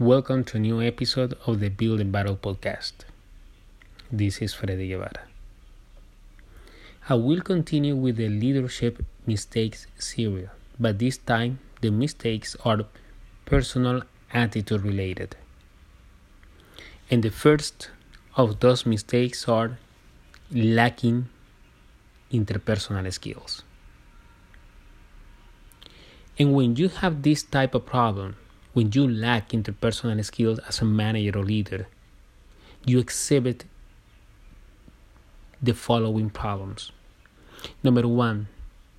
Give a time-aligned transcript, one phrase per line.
[0.00, 2.92] Welcome to a new episode of the Build and Battle podcast.
[4.12, 5.22] This is Freddy Guevara.
[7.08, 12.84] I will continue with the leadership mistakes series, but this time the mistakes are
[13.44, 15.34] personal attitude related.
[17.10, 17.90] And the first
[18.36, 19.78] of those mistakes are
[20.52, 21.28] lacking
[22.32, 23.64] interpersonal skills.
[26.38, 28.36] And when you have this type of problem,
[28.78, 31.88] when you lack interpersonal skills as a manager or leader,
[32.86, 33.64] you exhibit
[35.60, 36.92] the following problems.
[37.82, 38.46] Number one,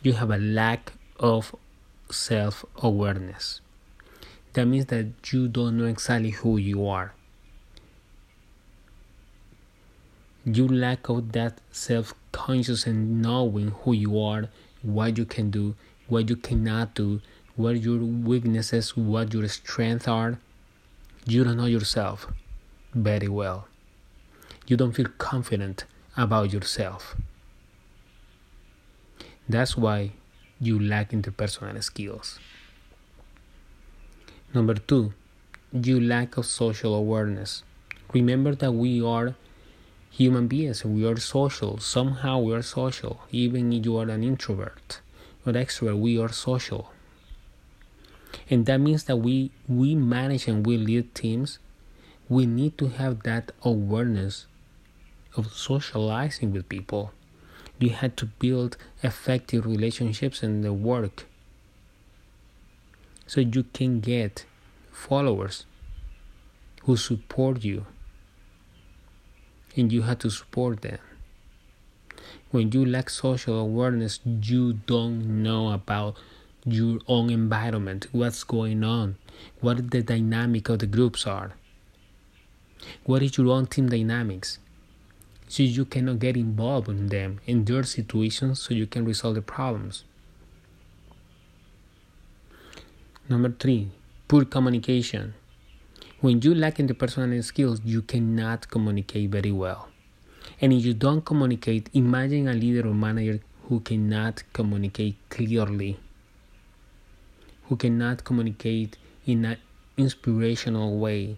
[0.00, 1.56] you have a lack of
[2.08, 3.60] self awareness.
[4.52, 7.12] That means that you don't know exactly who you are.
[10.44, 14.50] You lack of that self conscious and knowing who you are,
[14.82, 15.74] what you can do,
[16.06, 17.20] what you cannot do,
[17.56, 20.38] what your weaknesses, what your strengths are.
[21.26, 22.26] You don't know yourself
[22.94, 23.68] very well.
[24.66, 25.84] You don't feel confident
[26.16, 27.16] about yourself.
[29.48, 30.12] That's why
[30.60, 32.38] you lack interpersonal skills.
[34.52, 35.12] Number two,
[35.72, 37.62] you lack of social awareness.
[38.12, 39.34] Remember that we are
[40.10, 41.78] human beings we are social.
[41.78, 43.20] Somehow we are social.
[43.30, 45.00] Even if you are an introvert
[45.44, 46.93] or extrovert, we are social
[48.50, 51.58] and that means that we we manage and we lead teams.
[52.28, 54.46] We need to have that awareness
[55.36, 57.12] of socializing with people.
[57.78, 61.26] You had to build effective relationships in the work.
[63.26, 64.46] So you can get
[64.92, 65.66] followers
[66.82, 67.86] who support you.
[69.76, 70.98] And you have to support them.
[72.52, 76.16] When you lack social awareness you don't know about
[76.66, 79.16] your own environment, what's going on,
[79.60, 81.52] what the dynamic of the groups are,
[83.04, 84.58] what is your own team dynamics,
[85.48, 89.42] so you cannot get involved in them in their situations so you can resolve the
[89.42, 90.04] problems.
[93.28, 93.90] Number three,
[94.26, 95.34] poor communication.
[96.20, 99.88] When you lack interpersonal skills, you cannot communicate very well.
[100.60, 105.98] And if you don't communicate, imagine a leader or manager who cannot communicate clearly
[107.68, 109.56] who cannot communicate in an
[109.96, 111.36] inspirational way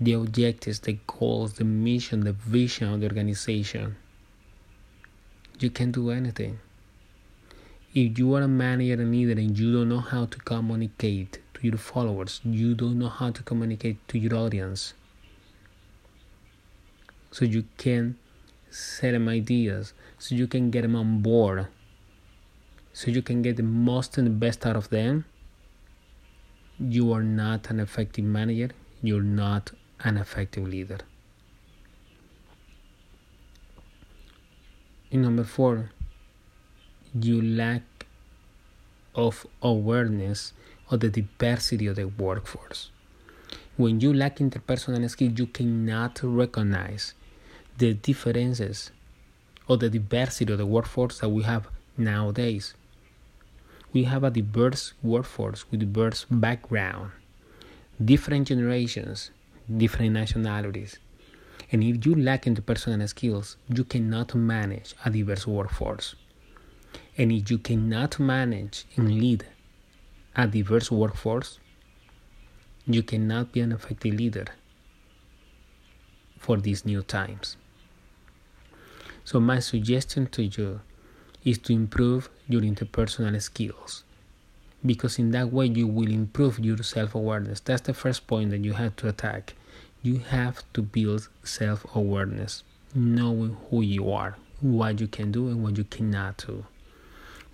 [0.00, 3.96] the objectives, the goals, the mission, the vision of the organization.
[5.58, 6.60] You can't do anything.
[7.94, 11.66] If you are a manager and leader and you don't know how to communicate to
[11.66, 14.94] your followers, you don't know how to communicate to your audience.
[17.32, 18.16] So you can
[18.70, 21.66] sell them ideas, so you can get them on board,
[22.92, 25.24] so you can get the most and the best out of them
[26.78, 28.70] you are not an effective manager,
[29.02, 30.98] you're not an effective leader.
[35.10, 35.90] In number four,
[37.18, 37.82] you lack
[39.14, 40.52] of awareness
[40.90, 42.90] of the diversity of the workforce.
[43.76, 47.14] When you lack interpersonal skills, you cannot recognize
[47.78, 48.90] the differences
[49.66, 52.74] or the diversity of the workforce that we have nowadays
[53.92, 57.10] we have a diverse workforce with diverse background,
[58.04, 59.30] different generations,
[59.76, 60.98] different nationalities.
[61.72, 66.14] And if you lack interpersonal skills, you cannot manage a diverse workforce.
[67.16, 69.46] And if you cannot manage and lead
[70.36, 71.58] a diverse workforce,
[72.86, 74.46] you cannot be an effective leader
[76.38, 77.56] for these new times.
[79.24, 80.80] So, my suggestion to you
[81.48, 84.04] is to improve your interpersonal skills.
[84.84, 87.60] Because in that way you will improve your self-awareness.
[87.60, 89.54] That's the first point that you have to attack.
[90.02, 92.62] You have to build self-awareness
[92.94, 96.64] knowing who you are what you can do and what you cannot do.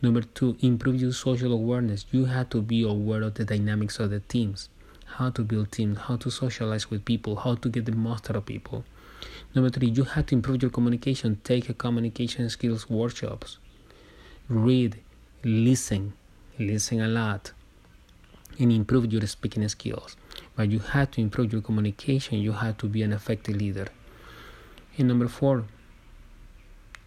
[0.01, 2.07] Number two improve your social awareness.
[2.11, 4.69] You have to be aware of the dynamics of the teams.
[5.05, 8.37] How to build teams how to socialize with people how to get the most out
[8.37, 8.85] of people.
[9.55, 11.41] Number three you have to improve your communication.
[11.45, 13.59] Take a communication skills workshops
[14.49, 15.01] read,
[15.43, 16.13] listen,
[16.59, 17.53] listen a lot,
[18.59, 20.17] and improve your speaking skills.
[20.57, 23.89] But you have to improve your communication, you have to be an effective leader.
[24.97, 25.65] And number four,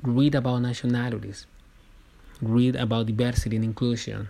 [0.02, 1.46] read about nationalities,
[2.42, 4.30] read about diversity and inclusion.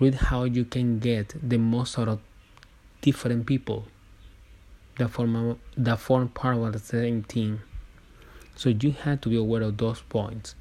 [0.00, 2.20] Read how you can get the most out of
[3.00, 3.86] different people
[4.96, 7.62] that form, that form part of the same team.
[8.54, 10.54] So you have to be aware of those points.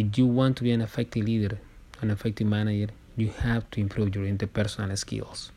[0.00, 1.58] If you want to be an effective leader,
[2.00, 5.52] an effective manager, you have to improve your interpersonal skills.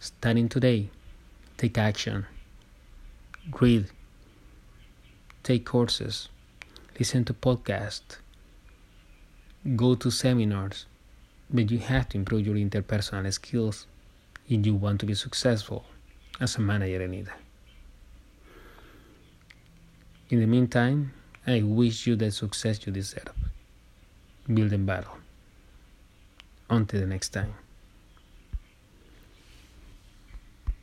[0.00, 0.90] Starting today,
[1.56, 2.26] take action.
[3.60, 3.86] Read.
[5.44, 6.28] Take courses.
[6.98, 8.18] Listen to podcasts.
[9.76, 10.86] Go to seminars.
[11.48, 13.86] But you have to improve your interpersonal skills
[14.48, 15.84] if you want to be successful
[16.40, 17.28] as a manager in it.
[20.30, 21.12] In the meantime,
[21.46, 23.32] I wish you the success you deserve.
[24.46, 25.18] Build and battle.
[26.70, 27.54] Until the next time.